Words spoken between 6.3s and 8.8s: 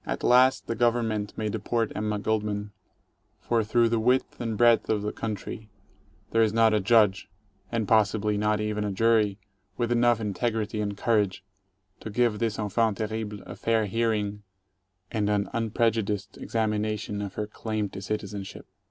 there is not a Judge— and possibly not